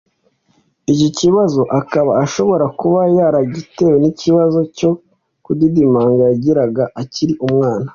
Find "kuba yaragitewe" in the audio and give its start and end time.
2.79-3.95